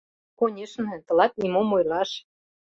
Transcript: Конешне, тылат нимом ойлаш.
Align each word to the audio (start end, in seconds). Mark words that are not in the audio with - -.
Конешне, 0.39 0.95
тылат 1.05 1.33
нимом 1.41 1.69
ойлаш. 1.77 2.09